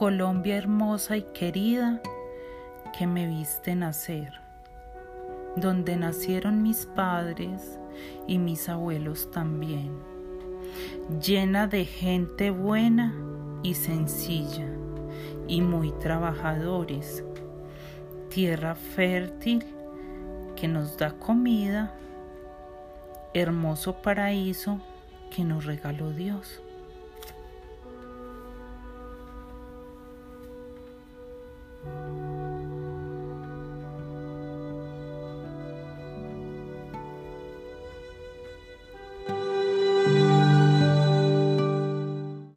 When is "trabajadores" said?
15.92-17.22